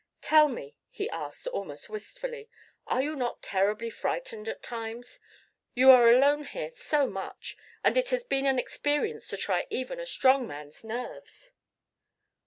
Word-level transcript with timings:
"Tell 0.23 0.47
me," 0.47 0.75
he 0.89 1.07
asked 1.11 1.45
almost 1.45 1.87
wistfully, 1.87 2.49
"are 2.87 3.03
you 3.03 3.15
not 3.15 3.43
terribly 3.43 3.91
frightened 3.91 4.49
at 4.49 4.63
times? 4.63 5.19
You 5.75 5.91
are 5.91 6.09
alone 6.09 6.45
here 6.45 6.71
so 6.75 7.05
much. 7.05 7.55
And 7.83 7.95
it 7.95 8.09
has 8.09 8.23
been 8.23 8.47
an 8.47 8.57
experience 8.57 9.27
to 9.27 9.37
try 9.37 9.67
even 9.69 9.99
a 9.99 10.07
strong 10.07 10.47
man's 10.47 10.83
nerves." 10.83 11.51